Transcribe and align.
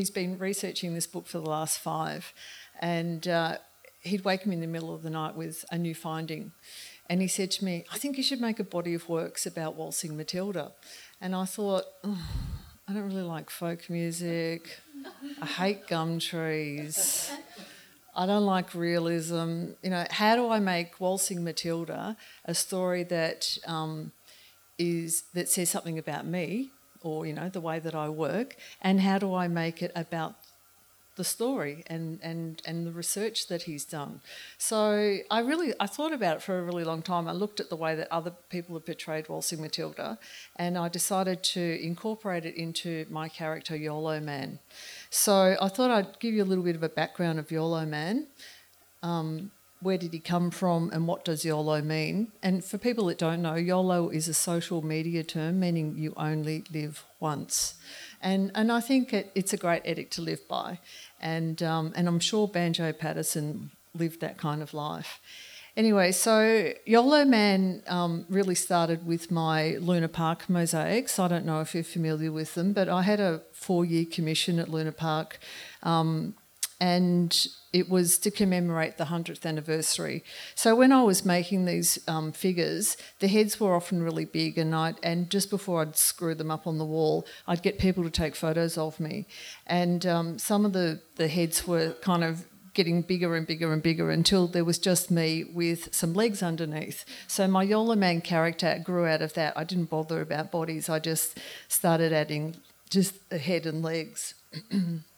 He's 0.00 0.08
been 0.08 0.38
researching 0.38 0.94
this 0.94 1.06
book 1.06 1.26
for 1.26 1.40
the 1.40 1.50
last 1.50 1.78
five, 1.78 2.32
and 2.80 3.28
uh, 3.28 3.58
he'd 4.00 4.24
wake 4.24 4.46
me 4.46 4.54
in 4.54 4.62
the 4.62 4.66
middle 4.66 4.94
of 4.94 5.02
the 5.02 5.10
night 5.10 5.36
with 5.36 5.62
a 5.70 5.76
new 5.76 5.94
finding. 5.94 6.52
And 7.10 7.20
he 7.20 7.28
said 7.28 7.50
to 7.50 7.66
me, 7.66 7.84
I 7.92 7.98
think 7.98 8.16
you 8.16 8.22
should 8.22 8.40
make 8.40 8.58
a 8.58 8.64
body 8.64 8.94
of 8.94 9.10
works 9.10 9.44
about 9.44 9.76
Waltzing 9.76 10.16
Matilda. 10.16 10.72
And 11.20 11.36
I 11.36 11.44
thought, 11.44 11.84
I 12.02 12.94
don't 12.94 13.08
really 13.08 13.20
like 13.20 13.50
folk 13.50 13.90
music. 13.90 14.80
I 15.42 15.44
hate 15.44 15.86
gum 15.86 16.18
trees. 16.18 17.30
I 18.16 18.24
don't 18.24 18.46
like 18.46 18.74
realism. 18.74 19.72
You 19.82 19.90
know, 19.90 20.06
how 20.08 20.34
do 20.34 20.48
I 20.48 20.60
make 20.60 20.98
Waltzing 20.98 21.44
Matilda 21.44 22.16
a 22.46 22.54
story 22.54 23.02
that 23.02 23.58
um, 23.66 24.12
is 24.78 25.24
that 25.34 25.50
says 25.50 25.68
something 25.68 25.98
about 25.98 26.24
me, 26.24 26.70
or 27.02 27.26
you 27.26 27.32
know, 27.32 27.48
the 27.48 27.60
way 27.60 27.78
that 27.78 27.94
I 27.94 28.08
work, 28.08 28.56
and 28.80 29.00
how 29.00 29.18
do 29.18 29.34
I 29.34 29.48
make 29.48 29.82
it 29.82 29.92
about 29.94 30.34
the 31.20 31.24
story 31.24 31.84
and, 31.86 32.18
and, 32.22 32.62
and 32.64 32.86
the 32.86 32.92
research 32.92 33.48
that 33.48 33.64
he's 33.64 33.84
done. 33.84 34.22
So 34.56 35.18
I 35.30 35.40
really 35.40 35.74
I 35.78 35.86
thought 35.86 36.14
about 36.14 36.36
it 36.36 36.42
for 36.42 36.58
a 36.58 36.62
really 36.62 36.82
long 36.82 37.02
time. 37.02 37.28
I 37.28 37.32
looked 37.32 37.60
at 37.60 37.68
the 37.68 37.76
way 37.76 37.94
that 37.94 38.08
other 38.10 38.32
people 38.48 38.74
have 38.76 38.86
portrayed 38.86 39.28
Waltzing 39.28 39.60
Matilda 39.60 40.18
and 40.56 40.78
I 40.78 40.88
decided 40.88 41.42
to 41.56 41.84
incorporate 41.84 42.46
it 42.46 42.54
into 42.54 43.04
my 43.10 43.28
character 43.28 43.76
Yolo 43.76 44.18
Man. 44.20 44.60
So 45.10 45.58
I 45.60 45.68
thought 45.68 45.90
I'd 45.90 46.18
give 46.20 46.32
you 46.32 46.42
a 46.42 46.50
little 46.50 46.64
bit 46.64 46.76
of 46.76 46.82
a 46.82 46.88
background 46.88 47.38
of 47.38 47.50
Yolo 47.50 47.84
Man. 47.84 48.26
Um, 49.02 49.50
where 49.82 49.98
did 49.98 50.12
he 50.12 50.18
come 50.18 50.50
from 50.50 50.90
and 50.92 51.06
what 51.06 51.24
does 51.24 51.44
YOLO 51.44 51.80
mean? 51.80 52.32
And 52.42 52.64
for 52.64 52.78
people 52.78 53.06
that 53.06 53.18
don't 53.18 53.42
know, 53.42 53.54
YOLO 53.54 54.10
is 54.10 54.28
a 54.28 54.34
social 54.34 54.82
media 54.82 55.24
term 55.24 55.58
meaning 55.60 55.96
you 55.96 56.12
only 56.16 56.64
live 56.72 57.04
once. 57.18 57.74
And, 58.20 58.50
and 58.54 58.70
I 58.70 58.80
think 58.80 59.12
it, 59.14 59.32
it's 59.34 59.52
a 59.52 59.56
great 59.56 59.82
edict 59.86 60.12
to 60.14 60.22
live 60.22 60.46
by. 60.48 60.78
And, 61.20 61.62
um, 61.62 61.92
and 61.96 62.08
I'm 62.08 62.20
sure 62.20 62.46
Banjo 62.46 62.92
Paterson 62.92 63.70
lived 63.94 64.20
that 64.20 64.36
kind 64.36 64.62
of 64.62 64.74
life. 64.74 65.20
Anyway, 65.76 66.12
so 66.12 66.72
YOLO 66.84 67.24
Man 67.24 67.82
um, 67.86 68.26
really 68.28 68.56
started 68.56 69.06
with 69.06 69.30
my 69.30 69.76
Luna 69.80 70.08
Park 70.08 70.50
mosaics. 70.50 71.18
I 71.18 71.28
don't 71.28 71.46
know 71.46 71.60
if 71.60 71.74
you're 71.74 71.84
familiar 71.84 72.32
with 72.32 72.54
them, 72.54 72.72
but 72.72 72.88
I 72.88 73.02
had 73.02 73.20
a 73.20 73.42
four 73.52 73.84
year 73.84 74.04
commission 74.04 74.58
at 74.58 74.68
Luna 74.68 74.92
Park 74.92 75.38
um, 75.82 76.34
and 76.80 77.46
it 77.72 77.88
was 77.88 78.18
to 78.18 78.30
commemorate 78.30 78.96
the 78.96 79.04
100th 79.04 79.46
anniversary. 79.46 80.24
So 80.54 80.74
when 80.74 80.90
I 80.90 81.02
was 81.02 81.24
making 81.24 81.66
these 81.66 82.00
um, 82.08 82.32
figures, 82.32 82.96
the 83.20 83.28
heads 83.28 83.60
were 83.60 83.76
often 83.76 84.02
really 84.02 84.24
big, 84.24 84.58
and 84.58 84.74
I 84.74 84.94
and 85.02 85.30
just 85.30 85.50
before 85.50 85.82
I'd 85.82 85.96
screw 85.96 86.34
them 86.34 86.50
up 86.50 86.66
on 86.66 86.78
the 86.78 86.84
wall, 86.84 87.26
I'd 87.46 87.62
get 87.62 87.78
people 87.78 88.02
to 88.04 88.10
take 88.10 88.34
photos 88.34 88.76
of 88.76 88.98
me, 88.98 89.26
and 89.66 90.04
um, 90.06 90.38
some 90.38 90.64
of 90.64 90.72
the 90.72 91.00
the 91.16 91.28
heads 91.28 91.66
were 91.66 91.92
kind 92.00 92.24
of 92.24 92.46
getting 92.72 93.02
bigger 93.02 93.34
and 93.36 93.46
bigger 93.46 93.72
and 93.72 93.82
bigger 93.82 94.10
until 94.10 94.46
there 94.46 94.64
was 94.64 94.78
just 94.78 95.10
me 95.10 95.44
with 95.44 95.92
some 95.94 96.14
legs 96.14 96.42
underneath. 96.42 97.04
So 97.26 97.48
my 97.48 97.64
Yolo 97.64 97.96
Man 97.96 98.20
character 98.20 98.80
grew 98.82 99.06
out 99.06 99.22
of 99.22 99.34
that. 99.34 99.56
I 99.56 99.64
didn't 99.64 99.90
bother 99.90 100.20
about 100.20 100.50
bodies. 100.52 100.88
I 100.88 101.00
just 101.00 101.38
started 101.68 102.12
adding 102.12 102.56
just 102.88 103.14
a 103.30 103.38
head 103.38 103.66
and 103.66 103.82
legs. 103.82 104.34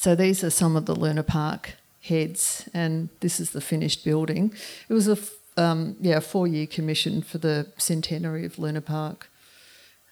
So 0.00 0.14
these 0.14 0.42
are 0.42 0.48
some 0.48 0.76
of 0.76 0.86
the 0.86 0.94
Luna 0.94 1.22
Park 1.22 1.74
heads, 2.00 2.66
and 2.72 3.10
this 3.20 3.38
is 3.38 3.50
the 3.50 3.60
finished 3.60 4.02
building. 4.02 4.54
It 4.88 4.94
was 4.94 5.06
a 5.06 5.18
um, 5.58 5.96
yeah 6.00 6.20
four 6.20 6.46
year 6.46 6.66
commission 6.66 7.20
for 7.20 7.36
the 7.36 7.66
centenary 7.76 8.46
of 8.46 8.58
Luna 8.58 8.80
Park, 8.80 9.30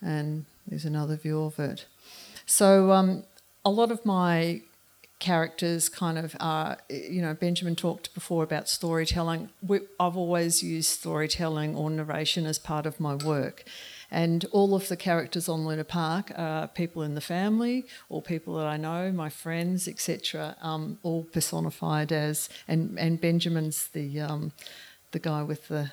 and 0.03 0.45
there's 0.67 0.85
another 0.85 1.17
view 1.17 1.43
of 1.43 1.59
it. 1.59 1.87
So 2.45 2.93
um, 2.93 3.25
a 3.65 3.71
lot 3.71 3.91
of 3.91 4.05
my 4.05 4.61
characters 5.21 5.89
kind 5.89 6.19
of 6.19 6.37
are, 6.39 6.77
you 6.91 7.23
know, 7.23 7.33
Benjamin 7.33 7.75
talked 7.75 8.13
before 8.13 8.45
about 8.45 8.69
storytelling. 8.69 9.49
We, 9.67 9.81
I've 9.99 10.19
always 10.19 10.63
used 10.63 10.91
storytelling 10.91 11.75
or 11.75 11.89
narration 11.89 12.45
as 12.45 12.59
part 12.59 12.85
of 12.85 13.01
my 13.01 13.15
work. 13.15 13.65
And 14.11 14.47
all 14.53 14.75
of 14.75 14.89
the 14.89 14.97
characters 14.97 15.49
on 15.49 15.67
Luna 15.67 15.85
Park 15.85 16.33
are 16.35 16.69
people 16.69 17.03
in 17.03 17.15
the 17.15 17.21
family 17.21 17.85
or 18.09 18.23
people 18.23 18.57
that 18.57 18.67
I 18.67 18.79
know, 18.79 19.13
my 19.13 19.29
friends, 19.29 19.87
etc., 19.87 20.57
um, 20.63 20.99
all 21.03 21.25
personified 21.25 22.11
as, 22.11 22.49
and, 22.67 22.99
and 22.99 23.21
Benjamin's 23.21 23.89
the, 23.89 24.21
um, 24.21 24.53
the 25.13 25.19
guy 25.19 25.43
with 25.43 25.69
the, 25.69 25.91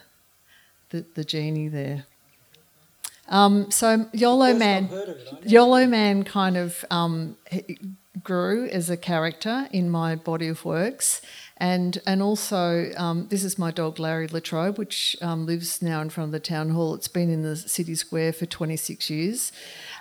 the, 0.91 1.05
the 1.15 1.25
genie 1.25 1.67
there. 1.67 2.05
Um, 3.27 3.71
so 3.71 4.07
Yolo 4.13 4.53
Man, 4.53 4.87
it, 4.91 5.49
Yolo 5.49 5.87
Man 5.87 6.23
kind 6.23 6.57
of 6.57 6.85
um, 6.91 7.37
grew 8.23 8.67
as 8.67 8.89
a 8.89 8.97
character 8.97 9.67
in 9.71 9.89
my 9.89 10.15
body 10.15 10.47
of 10.47 10.63
works, 10.63 11.21
and 11.57 12.01
and 12.05 12.21
also 12.21 12.91
um, 12.97 13.27
this 13.29 13.43
is 13.43 13.57
my 13.57 13.71
dog 13.71 13.99
Larry 13.99 14.27
Latrobe, 14.27 14.77
which 14.77 15.15
um, 15.21 15.45
lives 15.45 15.81
now 15.81 16.01
in 16.01 16.09
front 16.09 16.29
of 16.29 16.31
the 16.31 16.39
town 16.39 16.69
hall. 16.69 16.93
It's 16.93 17.07
been 17.07 17.29
in 17.29 17.43
the 17.43 17.55
city 17.55 17.95
square 17.95 18.33
for 18.33 18.45
26 18.45 19.09
years, 19.09 19.51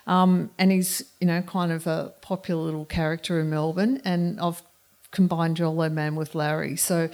um, 0.07 0.51
and 0.59 0.73
he's 0.73 1.03
you 1.21 1.27
know 1.27 1.43
kind 1.43 1.71
of 1.71 1.87
a 1.87 2.13
popular 2.21 2.63
little 2.63 2.85
character 2.85 3.39
in 3.41 3.51
Melbourne. 3.51 4.01
And 4.05 4.41
I've 4.41 4.63
combined 5.13 5.59
Yolo 5.59 5.89
Man 5.89 6.17
with 6.17 6.35
Larry, 6.35 6.77
so 6.77 7.09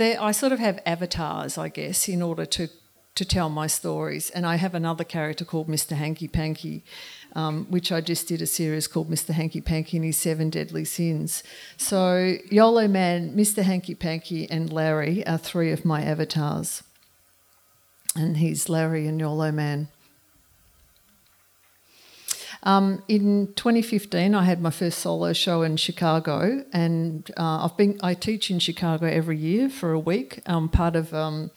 I 0.00 0.32
sort 0.32 0.52
of 0.52 0.58
have 0.58 0.80
avatars, 0.86 1.58
I 1.58 1.68
guess, 1.68 2.08
in 2.08 2.22
order 2.22 2.46
to 2.46 2.68
to 3.14 3.24
tell 3.24 3.48
my 3.48 3.66
stories. 3.66 4.30
And 4.30 4.46
I 4.46 4.56
have 4.56 4.74
another 4.74 5.04
character 5.04 5.44
called 5.44 5.68
Mr. 5.68 5.96
Hanky 5.96 6.26
Panky, 6.26 6.84
um, 7.34 7.66
which 7.68 7.90
I 7.90 8.00
just 8.00 8.28
did 8.28 8.40
a 8.40 8.46
series 8.46 8.86
called 8.86 9.10
Mr. 9.10 9.30
Hanky 9.30 9.60
Panky 9.60 9.96
and 9.96 10.06
His 10.06 10.16
Seven 10.16 10.50
Deadly 10.50 10.84
Sins. 10.84 11.42
So 11.76 12.36
YOLO 12.50 12.88
Man, 12.88 13.34
Mr. 13.36 13.62
Hanky 13.62 13.94
Panky, 13.94 14.48
and 14.50 14.72
Larry 14.72 15.26
are 15.26 15.38
three 15.38 15.72
of 15.72 15.84
my 15.84 16.02
avatars. 16.02 16.82
And 18.16 18.36
he's 18.36 18.68
Larry 18.68 19.06
and 19.06 19.18
YOLO 19.18 19.50
Man. 19.50 19.88
Um, 22.64 23.02
in 23.08 23.52
2015, 23.56 24.34
I 24.34 24.44
had 24.44 24.62
my 24.62 24.70
first 24.70 25.00
solo 25.00 25.34
show 25.34 25.60
in 25.62 25.76
Chicago, 25.76 26.64
and 26.72 27.30
uh, 27.36 27.64
I've 27.64 27.76
been 27.76 27.98
I 28.02 28.14
teach 28.14 28.50
in 28.50 28.58
Chicago 28.58 29.06
every 29.06 29.36
year 29.36 29.68
for 29.68 29.92
a 29.92 29.98
week. 29.98 30.42
Part 30.72 30.96
of 30.96 31.12
um, 31.12 31.50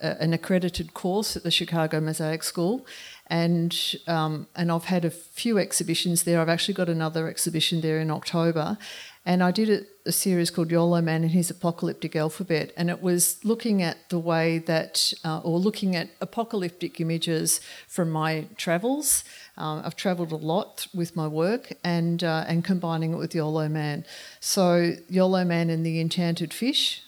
a, 0.00 0.20
an 0.20 0.32
accredited 0.32 0.94
course 0.94 1.36
at 1.36 1.44
the 1.44 1.52
Chicago 1.52 2.00
Mosaic 2.00 2.42
School, 2.42 2.84
and 3.30 3.96
um, 4.06 4.46
and 4.56 4.72
I've 4.72 4.84
had 4.84 5.04
a 5.04 5.10
few 5.10 5.58
exhibitions 5.58 6.22
there. 6.22 6.40
I've 6.40 6.48
actually 6.48 6.74
got 6.74 6.88
another 6.88 7.28
exhibition 7.28 7.80
there 7.80 8.00
in 8.00 8.10
October, 8.10 8.78
and 9.26 9.42
I 9.42 9.50
did 9.50 9.68
a, 9.68 10.08
a, 10.08 10.12
series 10.12 10.50
called 10.50 10.70
YOLO 10.70 11.02
Man 11.02 11.22
and 11.22 11.32
His 11.32 11.50
Apocalyptic 11.50 12.16
Alphabet, 12.16 12.72
and 12.76 12.88
it 12.88 13.02
was 13.02 13.44
looking 13.44 13.82
at 13.82 14.08
the 14.08 14.18
way 14.18 14.58
that, 14.60 15.12
uh, 15.24 15.40
or 15.40 15.58
looking 15.58 15.94
at 15.94 16.08
apocalyptic 16.22 17.00
images 17.00 17.60
from 17.86 18.10
my 18.10 18.46
travels. 18.56 19.24
Um, 19.58 19.82
I've 19.84 19.96
travelled 19.96 20.32
a 20.32 20.36
lot 20.36 20.86
with 20.94 21.14
my 21.14 21.28
work, 21.28 21.72
and 21.84 22.24
uh, 22.24 22.44
and 22.48 22.64
combining 22.64 23.12
it 23.12 23.18
with 23.18 23.34
YOLO 23.34 23.68
Man. 23.68 24.06
So 24.40 24.94
YOLO 25.08 25.44
Man 25.44 25.68
and 25.68 25.84
the 25.84 26.00
Enchanted 26.00 26.54
Fish, 26.54 27.02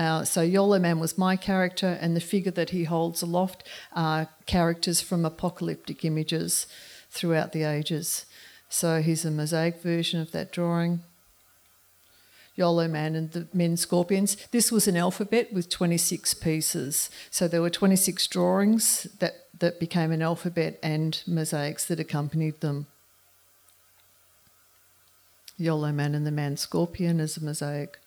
uh, 0.00 0.24
so 0.24 0.40
Yolo 0.40 0.78
Man 0.78 0.98
was 0.98 1.18
my 1.18 1.36
character, 1.36 1.98
and 2.00 2.16
the 2.16 2.22
figure 2.22 2.50
that 2.52 2.70
he 2.70 2.84
holds 2.84 3.20
aloft 3.20 3.68
are 3.92 4.28
characters 4.46 5.02
from 5.02 5.26
apocalyptic 5.26 6.06
images 6.06 6.66
throughout 7.10 7.52
the 7.52 7.64
ages. 7.64 8.24
So 8.70 9.02
he's 9.02 9.26
a 9.26 9.30
mosaic 9.30 9.82
version 9.82 10.18
of 10.18 10.32
that 10.32 10.52
drawing. 10.52 11.00
Yolo 12.56 12.88
Man 12.88 13.14
and 13.14 13.32
the 13.32 13.46
men 13.52 13.76
scorpions. 13.76 14.38
This 14.52 14.72
was 14.72 14.88
an 14.88 14.96
alphabet 14.96 15.52
with 15.52 15.68
26 15.68 16.32
pieces. 16.32 17.10
So 17.30 17.46
there 17.46 17.60
were 17.60 17.68
26 17.68 18.26
drawings 18.28 19.06
that, 19.18 19.48
that 19.58 19.78
became 19.78 20.12
an 20.12 20.22
alphabet 20.22 20.78
and 20.82 21.22
mosaics 21.26 21.84
that 21.86 22.00
accompanied 22.00 22.62
them. 22.62 22.86
Yolo 25.58 25.92
Man 25.92 26.14
and 26.14 26.26
the 26.26 26.30
man 26.30 26.56
scorpion 26.56 27.20
as 27.20 27.36
a 27.36 27.44
mosaic. 27.44 27.98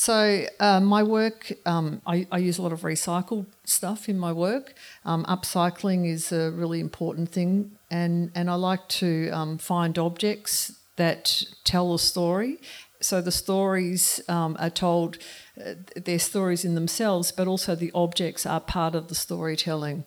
So 0.00 0.46
uh, 0.58 0.80
my 0.80 1.02
work, 1.02 1.52
um, 1.66 2.00
I, 2.06 2.26
I, 2.32 2.38
use 2.38 2.56
a 2.56 2.62
lot 2.62 2.72
of 2.72 2.80
recycled 2.80 3.44
stuff 3.64 4.08
in 4.08 4.18
my 4.18 4.32
work. 4.32 4.72
Um, 5.04 5.26
upcycling 5.26 6.08
is 6.08 6.32
a 6.32 6.50
really 6.50 6.80
important 6.80 7.28
thing, 7.28 7.72
and 7.90 8.32
and 8.34 8.48
I 8.48 8.54
like 8.54 8.88
to 9.00 9.28
um, 9.28 9.58
find 9.58 9.98
objects 9.98 10.72
that 10.96 11.42
tell 11.64 11.92
a 11.92 11.98
story. 11.98 12.56
So 13.00 13.20
the 13.20 13.30
stories 13.30 14.22
um, 14.26 14.56
are 14.58 14.70
told, 14.70 15.18
uh, 15.62 15.74
they're 15.94 16.18
stories 16.18 16.64
in 16.64 16.74
themselves, 16.74 17.30
but 17.30 17.46
also 17.46 17.74
the 17.74 17.92
objects 17.94 18.46
are 18.46 18.60
part 18.60 18.94
of 18.94 19.08
the 19.08 19.14
storytelling. 19.14 20.04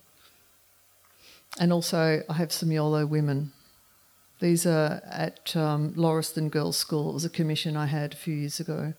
And 1.59 1.71
also, 1.71 2.23
I 2.27 2.33
have 2.33 2.51
some 2.51 2.71
YOLO 2.71 3.05
women. 3.05 3.51
These 4.39 4.65
are 4.65 5.03
at 5.05 5.55
um, 5.55 5.93
Lauriston 5.93 6.49
Girls' 6.49 6.77
School. 6.77 7.11
It 7.11 7.13
was 7.13 7.25
a 7.25 7.29
commission 7.29 7.77
I 7.77 7.85
had 7.85 8.13
a 8.13 8.17
few 8.17 8.33
years 8.33 8.59
ago. 8.59 8.95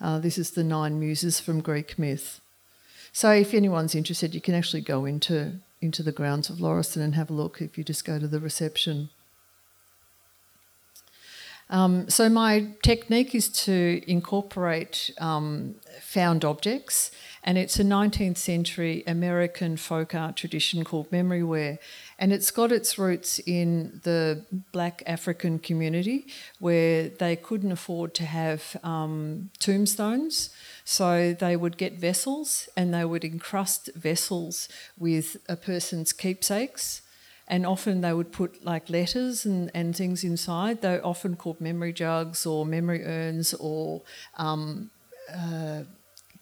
Uh, 0.00 0.18
this 0.18 0.38
is 0.38 0.50
the 0.50 0.64
nine 0.64 0.98
muses 1.00 1.40
from 1.40 1.60
Greek 1.60 1.98
myth. 1.98 2.40
So 3.12 3.30
if 3.30 3.54
anyone's 3.54 3.94
interested, 3.94 4.34
you 4.34 4.40
can 4.40 4.54
actually 4.54 4.82
go 4.82 5.04
into 5.04 5.60
into 5.80 6.02
the 6.02 6.12
grounds 6.12 6.48
of 6.50 6.56
Lauriston 6.56 7.02
and 7.02 7.14
have 7.14 7.30
a 7.30 7.34
look 7.34 7.60
if 7.60 7.76
you 7.76 7.84
just 7.84 8.04
go 8.04 8.18
to 8.18 8.26
the 8.26 8.40
reception. 8.40 9.10
Um, 11.68 12.08
so 12.08 12.28
my 12.28 12.72
technique 12.82 13.34
is 13.34 13.48
to 13.64 14.02
incorporate 14.06 15.10
um, 15.18 15.74
found 16.00 16.44
objects, 16.44 17.10
and 17.46 17.56
it's 17.56 17.78
a 17.78 17.84
19th 17.84 18.36
century 18.36 19.04
American 19.06 19.76
folk 19.76 20.16
art 20.16 20.36
tradition 20.36 20.82
called 20.82 21.10
memory 21.12 21.44
ware, 21.44 21.78
and 22.18 22.32
it's 22.32 22.50
got 22.50 22.72
its 22.72 22.98
roots 22.98 23.38
in 23.46 24.00
the 24.02 24.44
black 24.72 25.04
African 25.06 25.60
community 25.60 26.26
where 26.58 27.08
they 27.08 27.36
couldn't 27.36 27.70
afford 27.70 28.14
to 28.14 28.24
have 28.24 28.76
um, 28.82 29.50
tombstones. 29.60 30.50
So 30.84 31.32
they 31.32 31.56
would 31.56 31.76
get 31.76 31.94
vessels 31.94 32.68
and 32.76 32.92
they 32.92 33.04
would 33.04 33.24
encrust 33.24 33.90
vessels 33.94 34.68
with 34.98 35.36
a 35.48 35.56
person's 35.56 36.12
keepsakes 36.12 37.02
and 37.48 37.64
often 37.64 38.00
they 38.00 38.12
would 38.12 38.32
put 38.32 38.64
like 38.64 38.90
letters 38.90 39.44
and, 39.44 39.70
and 39.72 39.94
things 39.94 40.24
inside. 40.24 40.82
They're 40.82 41.04
often 41.06 41.36
called 41.36 41.60
memory 41.60 41.92
jugs 41.92 42.44
or 42.44 42.66
memory 42.66 43.04
urns 43.04 43.54
or 43.54 44.02
um, 44.36 44.90
uh, 45.32 45.82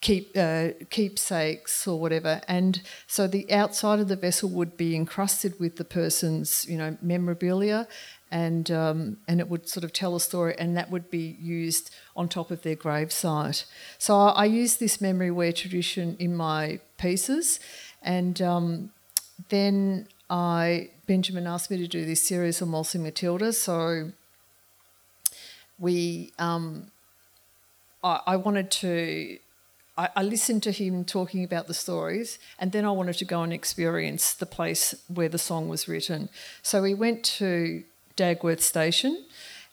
keep 0.04 0.36
uh, 0.36 0.68
keepsakes 0.90 1.88
or 1.88 1.98
whatever. 1.98 2.42
And 2.46 2.82
so 3.06 3.26
the 3.26 3.50
outside 3.50 4.00
of 4.00 4.08
the 4.08 4.16
vessel 4.16 4.50
would 4.50 4.76
be 4.76 4.94
encrusted 4.94 5.58
with 5.58 5.76
the 5.76 5.84
person's 5.84 6.66
you 6.68 6.76
know 6.76 6.96
memorabilia. 7.00 7.88
And, 8.30 8.68
um, 8.72 9.18
and 9.28 9.38
it 9.38 9.48
would 9.48 9.68
sort 9.68 9.84
of 9.84 9.92
tell 9.92 10.16
a 10.16 10.20
story, 10.20 10.56
and 10.58 10.76
that 10.76 10.90
would 10.90 11.08
be 11.08 11.36
used 11.40 11.94
on 12.16 12.28
top 12.28 12.50
of 12.50 12.62
their 12.62 12.74
gravesite. 12.74 13.64
So 13.96 14.16
I, 14.16 14.30
I 14.30 14.44
use 14.46 14.78
this 14.78 15.00
memory 15.00 15.30
ware 15.30 15.52
tradition 15.52 16.16
in 16.18 16.34
my 16.34 16.80
pieces, 16.98 17.60
and 18.02 18.42
um, 18.42 18.90
then 19.50 20.08
I 20.28 20.90
Benjamin 21.06 21.46
asked 21.46 21.70
me 21.70 21.76
to 21.76 21.86
do 21.86 22.04
this 22.04 22.22
series 22.22 22.60
on 22.60 22.72
Waltzing 22.72 23.04
Matilda, 23.04 23.52
so 23.52 24.10
we 25.78 26.32
um, 26.38 26.90
I, 28.02 28.36
wanted 28.36 28.70
to. 28.82 29.38
I, 29.96 30.08
I 30.16 30.22
listened 30.22 30.62
to 30.64 30.72
him 30.72 31.04
talking 31.04 31.44
about 31.44 31.66
the 31.66 31.74
stories, 31.74 32.38
and 32.58 32.72
then 32.72 32.84
I 32.84 32.90
wanted 32.90 33.18
to 33.18 33.24
go 33.24 33.42
and 33.42 33.52
experience 33.52 34.34
the 34.34 34.46
place 34.46 34.94
where 35.08 35.28
the 35.28 35.38
song 35.38 35.68
was 35.68 35.88
written. 35.88 36.28
So 36.62 36.82
we 36.82 36.94
went 36.94 37.24
to 37.24 37.84
Dagworth 38.16 38.60
Station, 38.60 39.24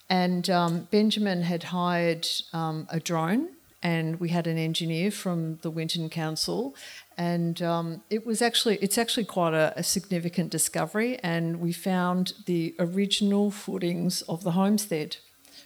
and 0.10 0.50
um, 0.50 0.88
Benjamin 0.92 1.44
had 1.44 1.64
hired 1.64 2.28
um, 2.54 2.88
a 2.90 3.00
drone 3.00 3.50
and 3.84 4.20
we 4.20 4.30
had 4.30 4.48
an 4.48 4.58
engineer 4.58 5.10
from 5.10 5.58
the 5.64 5.72
Winton 5.72 6.10
Council, 6.10 6.76
and 7.18 7.62
um, 7.62 8.04
it 8.10 8.26
was 8.26 8.42
actually 8.42 8.78
it's 8.78 8.98
actually 8.98 9.26
quite 9.26 9.54
a, 9.54 9.74
a, 9.76 9.84
significant 9.84 10.52
discovery, 10.52 11.18
and 11.24 11.60
we 11.60 11.72
found 11.72 12.34
the 12.46 12.76
original 12.78 13.50
footings 13.50 14.22
of 14.24 14.44
the 14.44 14.52
homestead 14.52 15.18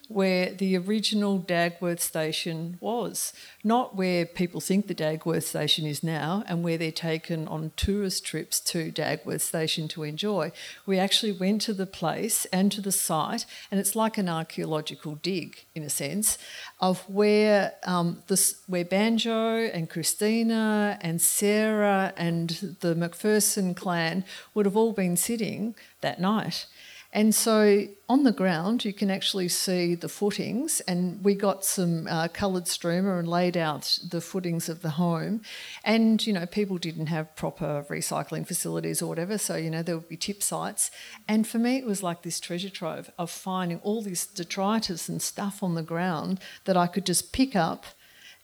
where 0.07 0.51
the 0.51 0.77
original 0.77 1.39
Dagworth 1.39 1.99
station 1.99 2.77
was, 2.79 3.33
not 3.63 3.95
where 3.95 4.25
people 4.25 4.61
think 4.61 4.87
the 4.87 4.95
Dagworth 4.95 5.43
station 5.43 5.85
is 5.85 6.03
now 6.03 6.43
and 6.47 6.63
where 6.63 6.77
they're 6.77 6.91
taken 6.91 7.47
on 7.47 7.71
tourist 7.75 8.25
trips 8.25 8.59
to 8.59 8.91
Dagworth 8.91 9.41
station 9.41 9.87
to 9.89 10.03
enjoy. 10.03 10.51
We 10.85 10.99
actually 10.99 11.31
went 11.31 11.61
to 11.63 11.73
the 11.73 11.85
place 11.85 12.45
and 12.45 12.71
to 12.71 12.81
the 12.81 12.91
site, 12.91 13.45
and 13.71 13.79
it's 13.79 13.95
like 13.95 14.17
an 14.17 14.29
archaeological 14.29 15.15
dig 15.15 15.65
in 15.73 15.83
a 15.83 15.89
sense 15.89 16.37
of 16.79 17.07
where 17.09 17.73
um, 17.83 18.23
this 18.27 18.61
where 18.67 18.85
Banjo 18.85 19.65
and 19.65 19.89
Christina 19.89 20.97
and 21.01 21.21
Sarah 21.21 22.13
and 22.17 22.77
the 22.81 22.95
Macpherson 22.95 23.73
clan 23.73 24.23
would 24.53 24.65
have 24.65 24.77
all 24.77 24.93
been 24.93 25.17
sitting 25.17 25.75
that 26.01 26.19
night. 26.19 26.67
And 27.15 27.33
so 27.33 27.87
on 28.09 28.23
the 28.23 28.33
ground, 28.33 28.83
you 28.83 28.91
can 28.91 29.09
actually 29.09 29.47
see 29.47 29.95
the 29.95 30.09
footings, 30.09 30.81
and 30.81 31.23
we 31.23 31.33
got 31.33 31.63
some 31.63 32.07
uh, 32.07 32.27
coloured 32.27 32.67
streamer 32.67 33.17
and 33.17 33.25
laid 33.25 33.55
out 33.55 33.99
the 34.05 34.19
footings 34.19 34.67
of 34.67 34.81
the 34.81 34.89
home. 34.89 35.41
And, 35.85 36.27
you 36.27 36.33
know, 36.33 36.45
people 36.45 36.77
didn't 36.77 37.05
have 37.05 37.33
proper 37.37 37.85
recycling 37.89 38.45
facilities 38.45 39.01
or 39.01 39.07
whatever, 39.07 39.37
so, 39.37 39.55
you 39.55 39.69
know, 39.69 39.81
there 39.81 39.95
would 39.95 40.09
be 40.09 40.17
tip 40.17 40.43
sites. 40.43 40.91
And 41.25 41.47
for 41.47 41.57
me, 41.57 41.77
it 41.77 41.85
was 41.85 42.03
like 42.03 42.21
this 42.21 42.41
treasure 42.41 42.69
trove 42.69 43.09
of 43.17 43.31
finding 43.31 43.79
all 43.79 44.01
this 44.01 44.27
detritus 44.27 45.07
and 45.07 45.21
stuff 45.21 45.63
on 45.63 45.75
the 45.75 45.83
ground 45.83 46.41
that 46.65 46.75
I 46.75 46.87
could 46.87 47.05
just 47.05 47.31
pick 47.31 47.55
up 47.55 47.85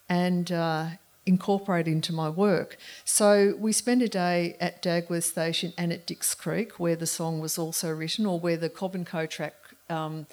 and, 0.08 0.50
uh, 0.50 0.86
incorporate 1.24 1.86
into 1.86 2.12
my 2.12 2.28
work. 2.28 2.76
So 3.04 3.54
we 3.58 3.72
spent 3.72 4.02
a 4.02 4.08
day 4.08 4.56
at 4.60 4.82
Dagworth 4.82 5.24
Station 5.24 5.72
and 5.78 5.92
at 5.92 6.06
Dix 6.06 6.34
Creek, 6.34 6.78
where 6.78 6.96
the 6.96 7.06
song 7.06 7.40
was 7.40 7.58
also 7.58 7.90
written, 7.90 8.26
or 8.26 8.40
where 8.40 8.56
the 8.56 8.68
Cobb 8.68 8.94
and 8.94 9.06
Co 9.06 9.26
track. 9.26 9.54
Um, 9.88 10.26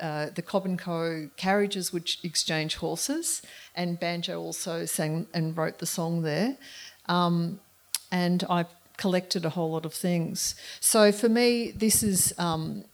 uh, 0.00 0.26
the 0.34 0.42
Cobb 0.42 0.64
and 0.66 0.78
Co 0.78 1.30
carriages 1.36 1.92
would 1.92 2.10
exchange 2.22 2.76
horses, 2.76 3.42
and 3.74 3.98
Banjo 3.98 4.40
also 4.40 4.84
sang 4.86 5.26
and 5.32 5.56
wrote 5.56 5.78
the 5.78 5.86
song 5.86 6.22
there. 6.22 6.56
Um, 7.06 7.60
and 8.10 8.44
I 8.50 8.66
collected 8.96 9.44
a 9.44 9.50
whole 9.50 9.72
lot 9.72 9.84
of 9.84 9.94
things. 9.94 10.54
So 10.80 11.12
for 11.12 11.28
me, 11.28 11.70
this 11.70 12.02
is 12.02 12.34
um, 12.38 12.84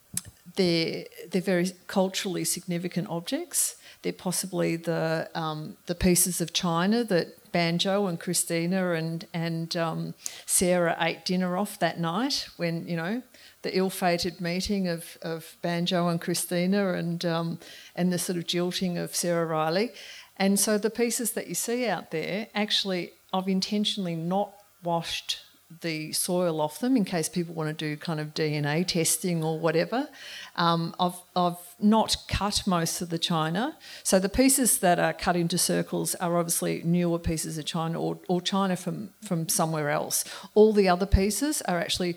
they're 0.56 1.04
they're 1.30 1.42
very 1.42 1.72
culturally 1.86 2.44
significant 2.44 3.08
objects. 3.08 3.76
They're 4.02 4.12
possibly 4.12 4.76
the 4.76 5.30
um, 5.34 5.76
the 5.86 5.94
pieces 5.94 6.40
of 6.40 6.52
china 6.52 7.04
that 7.04 7.39
Banjo 7.52 8.06
and 8.06 8.18
Christina 8.18 8.92
and 8.92 9.26
and 9.32 9.76
um, 9.76 10.14
Sarah 10.46 10.96
ate 11.00 11.24
dinner 11.24 11.56
off 11.56 11.78
that 11.78 11.98
night 11.98 12.48
when 12.56 12.86
you 12.86 12.96
know 12.96 13.22
the 13.62 13.76
ill-fated 13.76 14.40
meeting 14.40 14.88
of, 14.88 15.18
of 15.20 15.56
Banjo 15.60 16.08
and 16.08 16.20
Christina 16.20 16.94
and 16.94 17.24
um, 17.24 17.58
and 17.94 18.12
the 18.12 18.18
sort 18.18 18.38
of 18.38 18.46
jilting 18.46 18.98
of 18.98 19.14
Sarah 19.14 19.46
Riley, 19.46 19.92
and 20.36 20.58
so 20.58 20.78
the 20.78 20.90
pieces 20.90 21.32
that 21.32 21.48
you 21.48 21.54
see 21.54 21.86
out 21.86 22.10
there 22.10 22.48
actually 22.54 23.12
I've 23.32 23.48
intentionally 23.48 24.16
not 24.16 24.52
washed 24.82 25.40
the 25.80 26.12
soil 26.12 26.60
off 26.60 26.80
them 26.80 26.96
in 26.96 27.04
case 27.04 27.28
people 27.28 27.54
want 27.54 27.68
to 27.68 27.72
do 27.72 27.96
kind 27.96 28.18
of 28.18 28.34
DNA 28.34 28.86
testing 28.86 29.44
or 29.44 29.58
whatever. 29.58 30.08
Um, 30.56 30.94
I've, 30.98 31.20
I've 31.36 31.58
not 31.80 32.16
cut 32.28 32.62
most 32.66 33.00
of 33.00 33.10
the 33.10 33.18
china. 33.18 33.76
So 34.02 34.18
the 34.18 34.28
pieces 34.28 34.78
that 34.78 34.98
are 34.98 35.12
cut 35.12 35.36
into 35.36 35.58
circles 35.58 36.14
are 36.16 36.36
obviously 36.36 36.82
newer 36.84 37.18
pieces 37.18 37.56
of 37.56 37.66
china 37.66 38.00
or, 38.00 38.18
or 38.28 38.40
china 38.40 38.76
from, 38.76 39.10
from 39.22 39.48
somewhere 39.48 39.90
else. 39.90 40.24
All 40.54 40.72
the 40.72 40.88
other 40.88 41.06
pieces 41.06 41.62
are 41.62 41.78
actually 41.78 42.16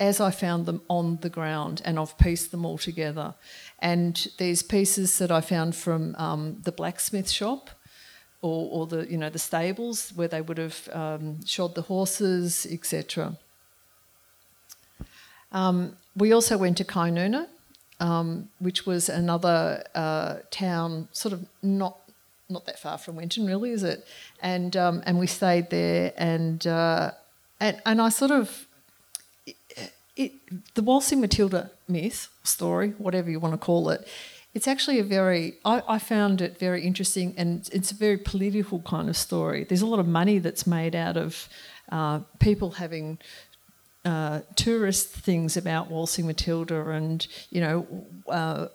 as 0.00 0.20
I 0.20 0.32
found 0.32 0.66
them 0.66 0.82
on 0.88 1.18
the 1.20 1.28
ground 1.28 1.80
and 1.84 1.98
I've 1.98 2.18
pieced 2.18 2.50
them 2.50 2.64
all 2.64 2.78
together. 2.78 3.34
And 3.78 4.26
there's 4.38 4.62
pieces 4.62 5.18
that 5.18 5.30
I 5.30 5.40
found 5.40 5.76
from 5.76 6.16
um, 6.18 6.60
the 6.64 6.72
blacksmith 6.72 7.30
shop 7.30 7.70
or, 8.42 8.68
or 8.70 8.86
the 8.86 9.10
you 9.10 9.16
know 9.16 9.30
the 9.30 9.38
stables 9.38 10.12
where 10.14 10.28
they 10.28 10.40
would 10.40 10.58
have 10.58 10.88
um, 10.92 11.44
shod 11.46 11.74
the 11.74 11.82
horses, 11.82 12.66
etc. 12.70 13.36
Um, 15.52 15.96
we 16.16 16.32
also 16.32 16.58
went 16.58 16.76
to 16.78 16.84
Kynuna, 16.84 17.46
um, 18.00 18.48
which 18.58 18.84
was 18.84 19.08
another 19.08 19.84
uh, 19.94 20.36
town, 20.50 21.08
sort 21.12 21.32
of 21.32 21.46
not 21.62 21.98
not 22.50 22.66
that 22.66 22.78
far 22.78 22.98
from 22.98 23.16
Winton, 23.16 23.46
really, 23.46 23.70
is 23.70 23.82
it? 23.82 24.06
And 24.40 24.76
um, 24.76 25.02
and 25.06 25.18
we 25.18 25.26
stayed 25.26 25.70
there, 25.70 26.12
and 26.16 26.66
uh, 26.66 27.12
and 27.60 27.80
and 27.86 28.02
I 28.02 28.08
sort 28.08 28.32
of 28.32 28.66
it, 30.16 30.32
the 30.74 30.82
Waltzing 30.82 31.20
Matilda 31.20 31.70
myth 31.88 32.28
story, 32.42 32.90
whatever 32.98 33.30
you 33.30 33.40
want 33.40 33.54
to 33.54 33.58
call 33.58 33.90
it, 33.90 34.06
it's 34.54 34.68
actually 34.68 34.98
a 34.98 35.04
very, 35.04 35.54
I, 35.64 35.82
I, 35.88 35.98
found 35.98 36.40
it 36.42 36.58
very 36.58 36.82
interesting 36.82 37.34
and 37.38 37.68
it's 37.72 37.90
a 37.90 37.94
very 37.94 38.18
political 38.18 38.80
kind 38.80 39.08
of 39.08 39.16
story. 39.16 39.64
There's 39.64 39.82
a 39.82 39.86
lot 39.86 39.98
of 39.98 40.06
money 40.06 40.38
that's 40.38 40.66
made 40.66 40.94
out 40.94 41.16
of 41.16 41.48
uh, 41.90 42.20
people 42.38 42.72
having 42.72 43.18
uh, 44.04 44.40
tourist 44.56 45.08
things 45.08 45.56
about 45.56 45.90
Waltzing 45.90 46.26
Matilda 46.26 46.90
and, 46.90 47.26
you 47.50 47.60
know, 47.60 47.86
uh, 48.28 48.66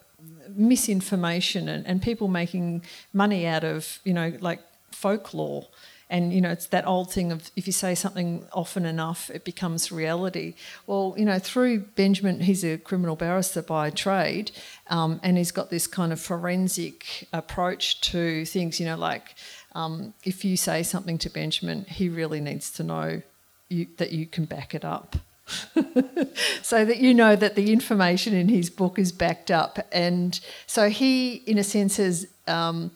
misinformation 0.50 1.69
and, 1.69 1.86
and 1.86 2.01
people 2.01 2.27
making 2.27 2.84
money 3.13 3.46
out 3.46 3.63
of, 3.63 4.00
you 4.03 4.13
know, 4.13 4.34
like 4.39 4.62
folklore. 4.91 5.67
And 6.09 6.31
you 6.31 6.39
know, 6.39 6.51
it's 6.51 6.67
that 6.67 6.87
old 6.87 7.11
thing 7.11 7.31
of 7.31 7.51
if 7.55 7.67
you 7.67 7.73
say 7.73 7.93
something 7.93 8.45
often 8.53 8.85
enough, 8.85 9.29
it 9.29 9.43
becomes 9.43 9.91
reality. 9.91 10.53
Well, 10.85 11.13
you 11.17 11.25
know, 11.25 11.37
through 11.37 11.79
Benjamin, 11.79 12.39
he's 12.41 12.63
a 12.63 12.77
criminal 12.77 13.17
barrister 13.17 13.61
by 13.61 13.89
trade, 13.89 14.51
um, 14.89 15.19
and 15.21 15.37
he's 15.37 15.51
got 15.51 15.69
this 15.69 15.85
kind 15.85 16.13
of 16.13 16.21
forensic 16.21 17.27
approach 17.33 17.99
to 18.01 18.45
things. 18.45 18.79
You 18.79 18.85
know, 18.85 18.97
like 18.97 19.35
um, 19.75 20.13
if 20.23 20.45
you 20.45 20.55
say 20.55 20.81
something 20.81 21.17
to 21.19 21.29
Benjamin, 21.29 21.85
he 21.85 22.07
really 22.07 22.39
needs 22.39 22.71
to 22.71 22.83
know 22.83 23.21
you, 23.67 23.87
that 23.97 24.11
you 24.11 24.25
can 24.25 24.45
back 24.45 24.73
it 24.73 24.85
up. 24.85 25.17
so 26.61 26.83
that 26.83 26.97
you 26.97 27.13
know 27.13 27.35
that 27.35 27.55
the 27.55 27.71
information 27.71 28.33
in 28.33 28.49
his 28.49 28.69
book 28.69 28.99
is 28.99 29.11
backed 29.11 29.49
up. 29.49 29.79
And 29.91 30.39
so 30.65 30.89
he, 30.89 31.35
in 31.35 31.57
a 31.57 31.63
sense, 31.63 31.97
has 31.97 32.27
um, 32.47 32.91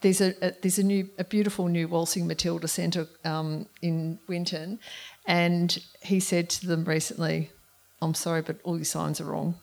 there's 0.00 0.20
a, 0.20 0.34
a, 0.46 0.52
there's 0.62 0.78
a 0.78 0.82
new 0.82 1.08
a 1.18 1.24
beautiful 1.24 1.68
new 1.68 1.88
waltzing 1.88 2.26
Matilda 2.26 2.68
centre 2.68 3.06
um, 3.24 3.66
in 3.82 4.18
Winton, 4.28 4.78
and 5.26 5.78
he 6.02 6.20
said 6.20 6.50
to 6.50 6.66
them 6.66 6.84
recently, 6.84 7.50
"I'm 8.02 8.14
sorry, 8.14 8.42
but 8.42 8.56
all 8.64 8.76
your 8.76 8.84
signs 8.84 9.20
are 9.20 9.24
wrong." 9.24 9.56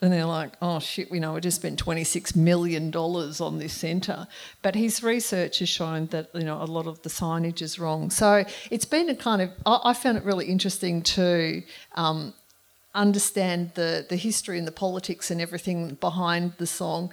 And 0.00 0.12
they're 0.12 0.26
like, 0.26 0.54
"Oh 0.60 0.78
shit, 0.80 1.10
we 1.10 1.20
know 1.20 1.34
we 1.34 1.40
just 1.40 1.58
spent 1.58 1.78
26 1.78 2.34
million 2.34 2.90
dollars 2.90 3.40
on 3.40 3.58
this 3.58 3.72
centre," 3.72 4.26
but 4.62 4.74
his 4.74 5.02
research 5.02 5.60
has 5.60 5.68
shown 5.68 6.06
that 6.06 6.30
you 6.34 6.44
know 6.44 6.62
a 6.62 6.64
lot 6.64 6.86
of 6.86 7.02
the 7.02 7.10
signage 7.10 7.62
is 7.62 7.78
wrong. 7.78 8.10
So 8.10 8.44
it's 8.70 8.86
been 8.86 9.08
a 9.08 9.14
kind 9.14 9.42
of 9.42 9.50
I, 9.66 9.80
I 9.84 9.92
found 9.94 10.18
it 10.18 10.24
really 10.24 10.46
interesting 10.46 11.02
to. 11.02 11.62
Um, 11.94 12.34
understand 12.94 13.72
the, 13.74 14.04
the 14.06 14.16
history 14.16 14.58
and 14.58 14.66
the 14.66 14.72
politics 14.72 15.30
and 15.30 15.40
everything 15.40 15.94
behind 15.94 16.52
the 16.58 16.66
song 16.66 17.10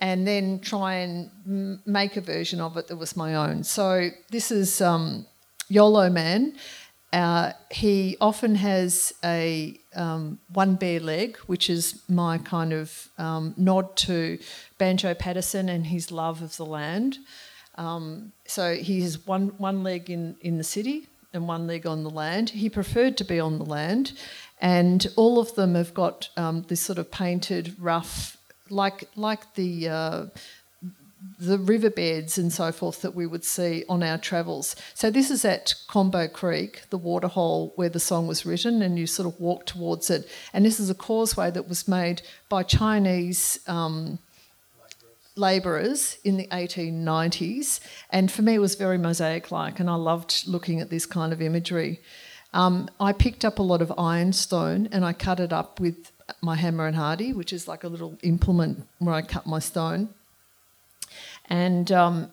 and 0.00 0.26
then 0.26 0.60
try 0.60 0.94
and 0.94 1.30
m- 1.46 1.82
make 1.86 2.16
a 2.16 2.20
version 2.20 2.60
of 2.60 2.76
it 2.76 2.86
that 2.88 2.96
was 2.96 3.16
my 3.16 3.34
own. 3.34 3.64
So 3.64 4.10
this 4.30 4.50
is 4.50 4.80
um, 4.80 5.26
YOLO 5.68 6.10
Man. 6.10 6.54
Uh, 7.12 7.52
he 7.70 8.16
often 8.20 8.54
has 8.54 9.14
a 9.24 9.78
um, 9.94 10.38
one 10.52 10.74
bare 10.76 11.00
leg, 11.00 11.38
which 11.46 11.70
is 11.70 12.02
my 12.08 12.36
kind 12.38 12.72
of 12.72 13.08
um, 13.16 13.54
nod 13.56 13.96
to 13.96 14.38
Banjo 14.76 15.14
Paterson 15.14 15.68
and 15.70 15.86
his 15.86 16.12
love 16.12 16.42
of 16.42 16.56
the 16.56 16.66
land. 16.66 17.18
Um, 17.76 18.32
so 18.46 18.74
he 18.74 19.00
has 19.02 19.26
one 19.26 19.48
one 19.58 19.82
leg 19.82 20.10
in, 20.10 20.36
in 20.42 20.58
the 20.58 20.64
city 20.64 21.06
and 21.32 21.48
one 21.48 21.66
leg 21.66 21.86
on 21.86 22.02
the 22.02 22.10
land. 22.10 22.50
He 22.50 22.68
preferred 22.68 23.16
to 23.18 23.24
be 23.24 23.40
on 23.40 23.58
the 23.58 23.64
land, 23.64 24.12
and 24.60 25.06
all 25.16 25.38
of 25.38 25.54
them 25.54 25.76
have 25.76 25.94
got 25.94 26.28
um, 26.36 26.64
this 26.68 26.80
sort 26.80 26.98
of 26.98 27.10
painted, 27.10 27.74
rough 27.78 28.37
like 28.70 29.08
like 29.16 29.54
the 29.54 29.88
uh, 29.88 30.26
the 31.38 31.58
riverbeds 31.58 32.38
and 32.38 32.52
so 32.52 32.70
forth 32.70 33.02
that 33.02 33.14
we 33.14 33.26
would 33.26 33.44
see 33.44 33.84
on 33.88 34.02
our 34.02 34.18
travels. 34.18 34.76
So 34.94 35.10
this 35.10 35.30
is 35.30 35.44
at 35.44 35.74
Combo 35.88 36.28
Creek, 36.28 36.82
the 36.90 36.98
waterhole 36.98 37.72
where 37.76 37.88
the 37.88 38.00
song 38.00 38.26
was 38.26 38.46
written, 38.46 38.82
and 38.82 38.98
you 38.98 39.06
sort 39.06 39.32
of 39.32 39.40
walk 39.40 39.66
towards 39.66 40.10
it. 40.10 40.28
And 40.52 40.64
this 40.64 40.78
is 40.78 40.90
a 40.90 40.94
causeway 40.94 41.50
that 41.50 41.68
was 41.68 41.88
made 41.88 42.22
by 42.48 42.62
Chinese. 42.62 43.60
Um, 43.66 44.18
labourers 45.36 46.18
in 46.24 46.36
the 46.36 46.48
1890s, 46.48 47.78
and 48.10 48.28
for 48.28 48.42
me 48.42 48.54
it 48.54 48.58
was 48.58 48.74
very 48.74 48.98
mosaic 48.98 49.52
like, 49.52 49.78
and 49.78 49.88
I 49.88 49.94
loved 49.94 50.48
looking 50.48 50.80
at 50.80 50.90
this 50.90 51.06
kind 51.06 51.32
of 51.32 51.40
imagery. 51.40 52.00
Um, 52.52 52.88
I 52.98 53.12
picked 53.12 53.44
up 53.44 53.60
a 53.60 53.62
lot 53.62 53.80
of 53.80 53.92
ironstone 53.96 54.88
and 54.90 55.04
I 55.04 55.12
cut 55.12 55.38
it 55.38 55.52
up 55.52 55.78
with 55.78 56.10
my 56.40 56.56
hammer 56.56 56.86
and 56.86 56.96
hardy, 56.96 57.32
which 57.32 57.52
is 57.52 57.68
like 57.68 57.84
a 57.84 57.88
little 57.88 58.18
implement 58.22 58.86
where 58.98 59.14
I 59.14 59.22
cut 59.22 59.46
my 59.46 59.58
stone. 59.58 60.10
And 61.48 61.90
um, 61.92 62.30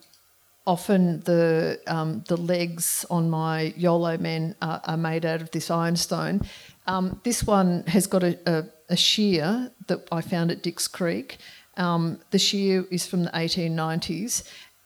often 0.68 1.22
the 1.22 1.80
um, 1.88 2.24
the 2.28 2.38
legs 2.38 3.06
on 3.10 3.30
my 3.30 3.74
YOLO 3.78 4.18
men 4.18 4.56
are, 4.62 4.82
are 4.86 4.98
made 4.98 5.26
out 5.26 5.42
of 5.42 5.52
this 5.52 5.70
ironstone. 5.72 6.42
Um, 6.88 7.20
this 7.24 7.44
one 7.44 7.84
has 7.88 8.06
got 8.08 8.24
a, 8.24 8.38
a, 8.46 8.66
a, 8.90 8.96
shear 8.96 9.72
that 9.88 10.08
I 10.12 10.22
found 10.22 10.52
at 10.52 10.62
Dix 10.62 10.88
Creek. 10.88 11.38
Um, 11.78 12.20
the 12.30 12.38
shear 12.38 12.86
is 12.92 13.08
from 13.08 13.24
the 13.24 13.32
1890s, 13.32 14.44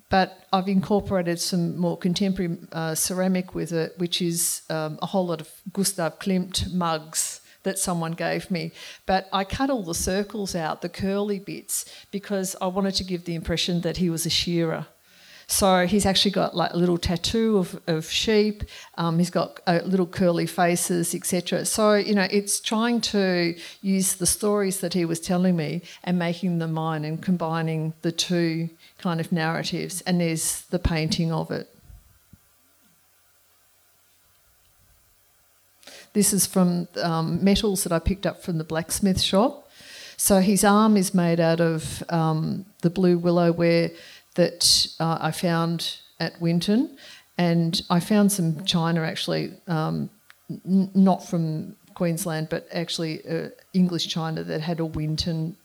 but 0.09 0.45
I've 0.53 0.69
incorporated 0.69 1.41
some 1.41 1.77
more 1.77 1.97
contemporary 1.97 2.57
uh, 2.71 2.95
ceramic 2.95 3.53
with 3.53 3.73
it, 3.73 3.95
which 3.97 4.21
is 4.21 4.61
um, 4.69 4.97
a 5.01 5.07
whole 5.07 5.27
lot 5.27 5.41
of 5.41 5.49
Gustav 5.73 6.19
Klimt 6.19 6.73
mugs 6.73 7.41
that 7.63 7.79
someone 7.79 8.13
gave 8.13 8.49
me. 8.49 8.71
But 9.05 9.27
I 9.33 9.43
cut 9.43 9.69
all 9.69 9.83
the 9.83 9.95
circles 9.95 10.55
out, 10.55 10.81
the 10.81 10.89
curly 10.89 11.39
bits, 11.39 11.85
because 12.11 12.55
I 12.61 12.67
wanted 12.67 12.95
to 12.95 13.03
give 13.03 13.25
the 13.25 13.35
impression 13.35 13.81
that 13.81 13.97
he 13.97 14.09
was 14.09 14.25
a 14.25 14.29
shearer. 14.29 14.87
So 15.51 15.87
he's 15.87 16.05
actually 16.05 16.31
got 16.31 16.55
like 16.55 16.73
a 16.73 16.77
little 16.77 16.99
tattoo 16.99 17.57
of, 17.57 17.81
of 17.87 18.05
sheep. 18.05 18.63
Um, 18.99 19.17
he's 19.17 19.31
got 19.31 19.59
uh, 19.65 19.79
little 19.83 20.05
curly 20.05 20.45
faces, 20.45 21.15
etc. 21.15 21.65
So 21.65 21.95
you 21.95 22.13
know, 22.13 22.27
it's 22.29 22.59
trying 22.59 23.01
to 23.01 23.55
use 23.81 24.13
the 24.15 24.27
stories 24.27 24.79
that 24.81 24.93
he 24.93 25.05
was 25.05 25.19
telling 25.19 25.55
me 25.55 25.81
and 26.03 26.19
making 26.19 26.59
them 26.59 26.73
mine 26.73 27.03
and 27.03 27.19
combining 27.19 27.93
the 28.03 28.11
two 28.11 28.69
kind 28.99 29.19
of 29.19 29.31
narratives. 29.31 30.01
And 30.01 30.21
there's 30.21 30.61
the 30.69 30.77
painting 30.77 31.31
of 31.31 31.49
it. 31.49 31.75
This 36.19 36.33
is 36.33 36.45
from 36.45 36.89
um, 37.01 37.41
metals 37.41 37.85
that 37.85 37.93
I 37.93 37.99
picked 37.99 38.25
up 38.25 38.43
from 38.43 38.57
the 38.57 38.65
blacksmith 38.65 39.21
shop. 39.21 39.69
So 40.17 40.41
his 40.41 40.65
arm 40.65 40.97
is 40.97 41.13
made 41.13 41.39
out 41.39 41.61
of 41.61 42.03
um, 42.09 42.65
the 42.81 42.89
blue 42.89 43.17
willow 43.17 43.53
ware 43.53 43.91
that 44.35 44.87
uh, 44.99 45.17
I 45.21 45.31
found 45.31 45.95
at 46.19 46.41
Winton, 46.41 46.97
and 47.37 47.81
I 47.89 48.01
found 48.01 48.33
some 48.33 48.65
china 48.65 49.03
actually, 49.03 49.53
um, 49.69 50.09
n- 50.49 50.91
not 50.93 51.25
from 51.25 51.77
Queensland, 51.93 52.49
but 52.49 52.67
actually 52.73 53.25
uh, 53.25 53.51
English 53.71 54.07
china 54.07 54.43
that 54.43 54.59
had 54.59 54.81
a 54.81 54.85
Winton 54.85 55.55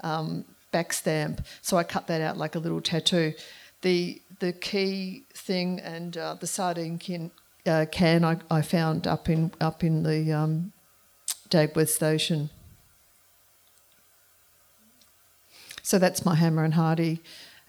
um, 0.00 0.46
back 0.72 0.94
stamp. 0.94 1.44
So 1.60 1.76
I 1.76 1.84
cut 1.84 2.06
that 2.06 2.22
out 2.22 2.38
like 2.38 2.54
a 2.54 2.58
little 2.58 2.80
tattoo. 2.80 3.34
The 3.82 4.22
the 4.38 4.54
key 4.54 5.24
thing 5.34 5.80
and 5.80 6.16
uh, 6.16 6.36
the 6.40 6.46
sardine 6.46 6.96
can, 6.96 7.30
uh, 7.68 7.86
can 7.86 8.24
I, 8.24 8.38
I, 8.50 8.62
found 8.62 9.06
up 9.06 9.28
in 9.28 9.52
up 9.60 9.84
in 9.84 10.02
the 10.02 10.32
um, 10.32 10.72
Dagworth 11.50 11.88
station. 11.88 12.50
So 15.82 15.98
that's 15.98 16.24
my 16.24 16.34
hammer 16.34 16.64
and 16.64 16.74
hardy. 16.74 17.20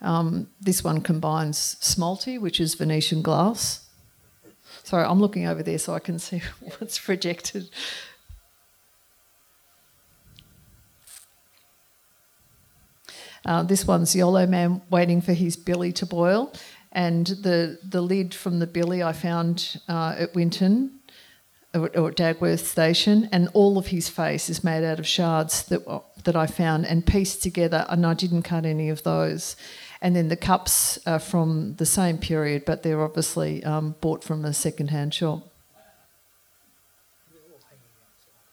Um, 0.01 0.47
this 0.59 0.83
one 0.83 1.01
combines 1.01 1.75
smalti, 1.81 2.39
which 2.39 2.59
is 2.59 2.75
Venetian 2.75 3.21
glass. 3.21 3.87
Sorry, 4.83 5.05
I'm 5.05 5.19
looking 5.19 5.45
over 5.45 5.61
there 5.61 5.77
so 5.77 5.93
I 5.93 5.99
can 5.99 6.19
see 6.19 6.41
what's 6.79 6.97
projected. 6.97 7.69
Uh, 13.45 13.63
this 13.63 13.87
one's 13.87 14.15
Yolo 14.15 14.45
Man 14.45 14.81
waiting 14.89 15.21
for 15.21 15.33
his 15.33 15.55
billy 15.55 15.91
to 15.93 16.05
boil, 16.05 16.53
and 16.91 17.27
the 17.27 17.77
the 17.87 18.01
lid 18.01 18.33
from 18.33 18.59
the 18.59 18.67
billy 18.67 19.01
I 19.03 19.13
found 19.13 19.79
uh, 19.87 20.15
at 20.17 20.35
Winton 20.35 20.99
or, 21.73 21.85
at 21.85 22.15
Dagworth 22.15 22.65
Station, 22.65 23.29
and 23.31 23.49
all 23.53 23.77
of 23.77 23.87
his 23.87 24.09
face 24.09 24.49
is 24.49 24.63
made 24.63 24.83
out 24.83 24.99
of 24.99 25.07
shards 25.07 25.63
that 25.65 25.81
that 26.23 26.35
I 26.35 26.47
found 26.47 26.85
and 26.85 27.05
pieced 27.05 27.43
together, 27.43 27.85
and 27.89 28.05
I 28.05 28.13
didn't 28.13 28.43
cut 28.43 28.65
any 28.65 28.89
of 28.89 29.03
those. 29.03 29.55
And 30.01 30.15
then 30.15 30.29
the 30.29 30.37
cups 30.37 30.97
are 31.05 31.19
from 31.19 31.75
the 31.75 31.85
same 31.85 32.17
period, 32.17 32.63
but 32.65 32.83
they're 32.83 33.03
obviously 33.03 33.61
um, 33.65 33.95
bought 33.99 34.23
from 34.23 34.45
a 34.45 34.53
second-hand 34.53 35.13
shop. 35.13 35.45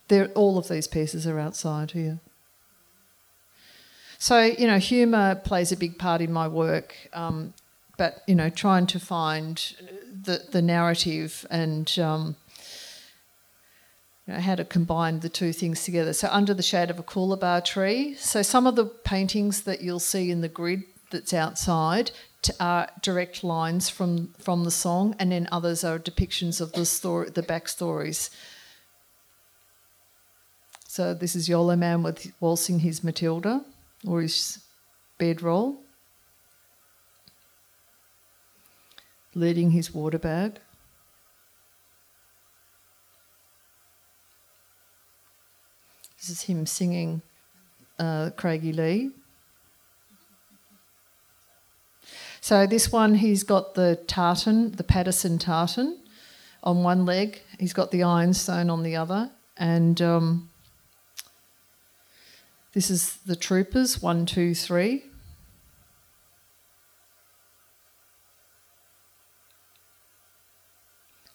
They're, 0.09 0.29
all 0.35 0.59
of 0.59 0.67
these 0.67 0.89
pieces 0.89 1.25
are 1.25 1.39
outside 1.39 1.93
here. 1.93 2.19
So, 4.19 4.43
you 4.43 4.67
know, 4.67 4.79
humour 4.79 5.37
plays 5.37 5.71
a 5.71 5.77
big 5.77 5.99
part 5.99 6.21
in 6.21 6.33
my 6.33 6.49
work. 6.49 6.97
Um, 7.13 7.55
but 7.97 8.23
you 8.27 8.35
know, 8.35 8.51
trying 8.51 8.87
to 8.89 9.01
find 9.01 9.75
the 10.23 10.43
the 10.51 10.63
narrative 10.63 11.47
and 11.51 11.99
um, 11.99 12.37
you 14.27 14.35
know, 14.35 14.41
how 14.41 14.55
to 14.55 14.65
combine 14.65 15.21
the 15.21 15.29
two 15.29 15.53
things 15.53 15.85
together. 15.85 16.13
So, 16.13 16.29
under 16.31 16.55
the 16.55 16.63
shade 16.63 16.91
of 16.91 16.99
a 16.99 17.03
coolabah 17.03 17.65
tree. 17.65 18.15
So, 18.15 18.43
some 18.43 18.67
of 18.67 18.77
the 18.77 18.87
paintings 18.87 19.63
that 19.63 19.83
you'll 19.83 20.01
see 20.01 20.31
in 20.31 20.41
the 20.41 20.49
grid 20.49 20.83
that's 21.11 21.33
outside 21.33 22.11
are 22.61 22.89
direct 23.03 23.43
lines 23.43 23.89
from 23.89 24.35
from 24.39 24.65
the 24.65 24.71
song, 24.71 25.15
and 25.19 25.33
then 25.33 25.49
others 25.53 25.85
are 25.85 25.99
depictions 25.99 26.61
of 26.61 26.73
the 26.73 26.85
story, 26.87 27.31
the 27.31 27.43
backstories. 27.43 28.31
So, 30.89 31.15
this 31.15 31.37
is 31.37 31.49
Yolo 31.49 31.77
Man 31.77 32.03
with 32.03 32.33
waltzing 32.41 32.81
his 32.81 33.05
Matilda 33.05 33.65
or 34.07 34.23
his 34.23 34.65
bedroll. 35.19 35.86
Leading 39.37 39.71
his 39.73 39.93
water 39.93 40.19
bag. 40.19 40.59
This 46.17 46.31
is 46.31 46.43
him 46.45 46.65
singing 46.65 47.21
uh, 47.99 48.31
Craigielea. 48.35 49.13
So 52.41 52.67
this 52.67 52.91
one, 52.91 53.17
he's 53.17 53.43
got 53.43 53.75
the 53.75 53.97
tartan, 54.07 54.73
the 54.73 54.83
Paterson 54.83 55.37
tartan, 55.37 55.99
on 56.63 56.83
one 56.83 57.05
leg. 57.05 57.43
He's 57.61 57.75
got 57.75 57.91
the 57.91 58.05
ironstone 58.05 58.71
on 58.71 58.83
the 58.85 58.97
other, 58.97 59.31
and 59.59 60.01
um, 60.01 60.49
this 62.73 62.89
is 62.89 63.17
the 63.27 63.37
troopers 63.37 64.01
one, 64.01 64.25
two, 64.25 64.55
three. 64.55 65.05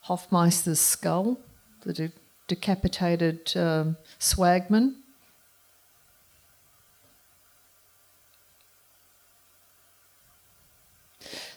Hoffmeister's 0.01 0.79
skull, 0.79 1.39
the 1.84 1.93
de- 1.93 2.12
decapitated 2.48 3.55
um, 3.55 3.98
swagman. 4.20 4.96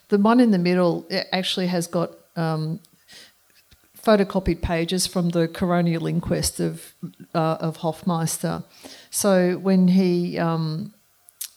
the 0.09 0.19
one 0.19 0.39
in 0.39 0.51
the 0.53 0.59
middle 0.59 1.07
actually 1.33 1.67
has 1.67 1.89
got 1.89 2.11
um, 2.37 2.79
photocopied 4.01 4.61
pages 4.61 5.07
from 5.07 5.31
the 5.31 5.49
coronial 5.49 6.09
inquest 6.09 6.61
of 6.61 6.95
uh, 7.35 7.57
of 7.61 7.79
Hoffmeister. 7.79 8.63
So 9.11 9.59
when 9.59 9.89
he 9.89 10.39
um, 10.39 10.95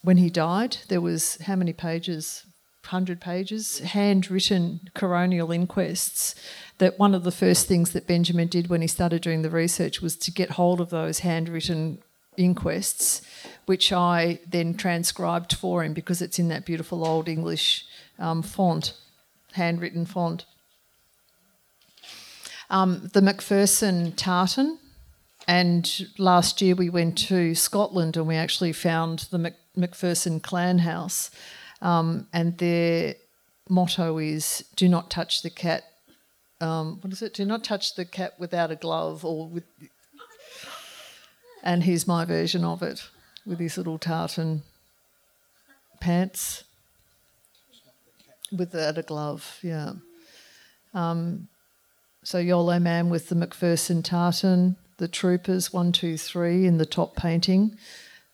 when 0.01 0.17
he 0.17 0.29
died, 0.29 0.77
there 0.87 1.01
was 1.01 1.37
how 1.45 1.55
many 1.55 1.73
pages? 1.73 2.46
Hundred 2.87 3.19
pages, 3.19 3.79
handwritten 3.79 4.89
coronial 4.95 5.53
inquests. 5.53 6.35
That 6.77 6.97
one 6.97 7.13
of 7.13 7.23
the 7.23 7.31
first 7.31 7.67
things 7.67 7.91
that 7.91 8.07
Benjamin 8.07 8.47
did 8.47 8.69
when 8.69 8.81
he 8.81 8.87
started 8.87 9.21
doing 9.21 9.41
the 9.41 9.49
research 9.49 10.01
was 10.01 10.15
to 10.15 10.31
get 10.31 10.51
hold 10.51 10.79
of 10.79 10.89
those 10.89 11.19
handwritten 11.19 11.99
inquests, 12.37 13.21
which 13.65 13.91
I 13.91 14.39
then 14.47 14.75
transcribed 14.75 15.53
for 15.53 15.83
him 15.83 15.93
because 15.93 16.21
it's 16.21 16.39
in 16.39 16.47
that 16.47 16.65
beautiful 16.65 17.05
old 17.05 17.27
English 17.27 17.85
um, 18.19 18.41
font, 18.41 18.93
handwritten 19.53 20.05
font. 20.05 20.45
Um, 22.69 23.09
the 23.13 23.21
Macpherson 23.21 24.13
tartan, 24.13 24.79
and 25.47 26.07
last 26.17 26.61
year 26.61 26.75
we 26.75 26.89
went 26.89 27.17
to 27.29 27.55
Scotland 27.55 28.17
and 28.17 28.27
we 28.27 28.35
actually 28.35 28.73
found 28.73 29.27
the 29.31 29.37
Mac- 29.37 29.59
Macpherson 29.75 30.39
clan 30.39 30.79
house, 30.79 31.31
um, 31.81 32.27
and 32.33 32.57
their 32.57 33.15
motto 33.69 34.17
is 34.17 34.65
"Do 34.75 34.87
not 34.87 35.09
touch 35.09 35.41
the 35.41 35.49
cat." 35.49 35.83
Um, 36.59 36.99
what 37.01 37.13
is 37.13 37.21
it? 37.21 37.33
Do 37.33 37.45
not 37.45 37.63
touch 37.63 37.95
the 37.95 38.05
cat 38.05 38.33
without 38.39 38.71
a 38.71 38.75
glove 38.75 39.23
or 39.23 39.47
with. 39.47 39.65
And 41.63 41.83
here's 41.83 42.07
my 42.07 42.23
version 42.23 42.63
of 42.63 42.81
it 42.81 43.09
with 43.45 43.59
his 43.59 43.77
little 43.77 43.97
tartan 43.97 44.63
pants 45.99 46.63
without 48.55 48.97
a 48.97 49.01
glove, 49.01 49.59
yeah. 49.61 49.93
Um, 50.93 51.47
so 52.23 52.37
Yolo 52.37 52.79
Man 52.79 53.09
with 53.09 53.29
the 53.29 53.35
Macpherson 53.35 54.03
tartan, 54.03 54.77
the 54.97 55.07
troopers 55.07 55.71
one, 55.71 55.91
two, 55.91 56.17
three 56.17 56.65
in 56.65 56.77
the 56.77 56.85
top 56.85 57.15
painting. 57.15 57.77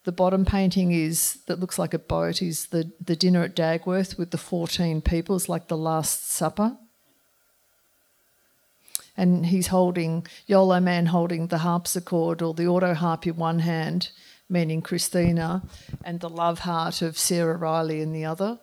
The 0.04 0.12
bottom 0.12 0.46
painting 0.46 0.92
is 0.92 1.40
that 1.46 1.60
looks 1.60 1.80
like 1.80 1.94
a 1.94 2.00
boat 2.00 2.42
is 2.42 2.68
the, 2.68 2.92
the 3.04 3.16
dinner 3.16 3.44
at 3.44 3.56
Dagworth 3.56 4.18
with 4.18 4.32
the 4.32 4.38
14 4.38 5.02
people. 5.02 5.36
It's 5.36 5.48
like 5.48 5.68
the 5.68 5.78
Last 5.78 6.30
Supper. 6.30 6.78
And 9.16 9.46
he's 9.46 9.68
holding, 9.68 10.26
Yolo 10.48 10.80
Man 10.80 11.06
holding 11.06 11.48
the 11.48 11.60
harpsichord 11.60 12.42
or 12.42 12.54
the 12.54 12.68
auto 12.68 12.94
harp 12.94 13.28
in 13.28 13.36
one 13.36 13.60
hand, 13.60 14.10
meaning 14.50 14.82
Christina, 14.82 15.64
and 16.04 16.20
the 16.20 16.30
love 16.30 16.60
heart 16.60 17.02
of 17.02 17.18
Sarah 17.18 17.56
Riley 17.56 18.02
in 18.02 18.12
the 18.12 18.26
other. 18.26 18.60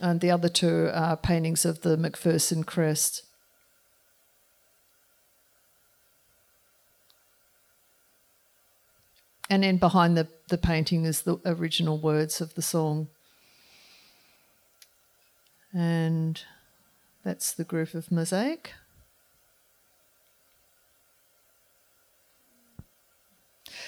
and 0.00 0.20
the 0.20 0.30
other 0.30 0.48
two 0.48 0.90
are 0.92 1.16
paintings 1.16 1.64
of 1.64 1.82
the 1.82 1.96
Macpherson 1.96 2.64
crest. 2.64 3.22
And 9.50 9.64
then 9.64 9.78
behind 9.78 10.16
the, 10.16 10.28
the 10.48 10.56
painting 10.56 11.04
is 11.04 11.22
the 11.22 11.38
original 11.44 11.98
words 11.98 12.40
of 12.40 12.54
the 12.54 12.62
song. 12.62 13.08
And 15.74 16.40
that's 17.24 17.52
the 17.52 17.64
group 17.64 17.94
of 17.94 18.12
mosaic. 18.12 18.72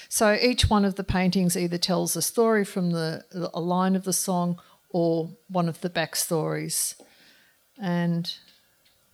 So 0.09 0.37
each 0.39 0.69
one 0.69 0.85
of 0.85 0.95
the 0.95 1.03
paintings 1.03 1.57
either 1.57 1.77
tells 1.77 2.15
a 2.15 2.21
story 2.21 2.65
from 2.65 2.91
the 2.91 3.23
a 3.53 3.59
line 3.59 3.95
of 3.95 4.03
the 4.03 4.13
song 4.13 4.59
or 4.89 5.31
one 5.47 5.67
of 5.69 5.81
the 5.81 5.89
backstories. 5.89 6.93
And 7.81 8.31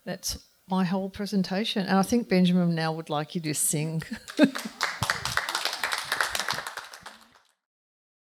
that's 0.03 0.39
my 0.67 0.83
whole 0.83 1.09
presentation. 1.09 1.85
And 1.85 1.97
I 1.97 2.01
think 2.01 2.27
Benjamin 2.27 2.75
now 2.75 2.91
would 2.91 3.09
like 3.09 3.33
you 3.35 3.41
to 3.41 3.53
sing. 3.53 4.03